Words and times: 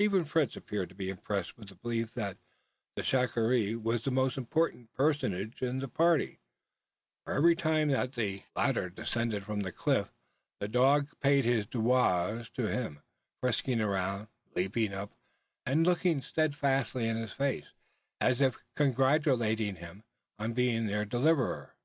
Even 0.00 0.24
Fritz 0.24 0.56
appeared 0.56 0.88
to 0.88 0.96
be 0.96 1.08
impressed 1.08 1.56
with 1.56 1.68
the 1.68 1.76
belief 1.76 2.12
that 2.14 2.36
the 2.96 3.02
shikaree 3.04 3.76
was 3.76 4.02
the 4.02 4.10
most 4.10 4.36
important 4.36 4.92
personage 4.92 5.62
in 5.62 5.78
the 5.78 5.86
party: 5.86 6.40
for 7.24 7.34
every 7.34 7.54
time 7.54 7.86
that 7.86 8.14
the 8.14 8.42
latter 8.56 8.90
descended 8.90 9.44
from 9.44 9.60
the 9.60 9.70
cliff 9.70 10.08
the 10.58 10.66
dog 10.66 11.10
had 11.10 11.20
paid 11.20 11.44
his 11.44 11.64
"devoirs" 11.64 12.50
to 12.50 12.66
him, 12.68 13.04
frisking 13.40 13.80
around, 13.80 14.26
leaping 14.56 14.92
up, 14.92 15.12
and 15.64 15.86
looking 15.86 16.22
steadfastly 16.22 17.06
in 17.06 17.16
his 17.16 17.32
face, 17.32 17.68
as 18.20 18.40
if 18.40 18.58
congratulating 18.74 19.76
him 19.76 20.02
on 20.40 20.54
being 20.54 20.86
their 20.88 21.04
deliverer! 21.04 21.76